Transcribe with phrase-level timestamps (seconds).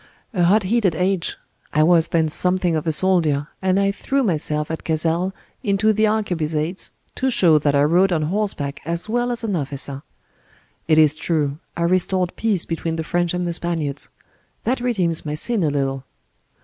[0.33, 1.37] "A hot headed age.
[1.73, 5.31] I was then something of a soldier, and I threw myself at Casal
[5.61, 10.01] into the arquebusades, to show that I rode on horseback as well as an officer.
[10.87, 14.09] It is true, I restored peace between the French and the Spaniards.
[14.63, 16.03] That redeems my sin a little."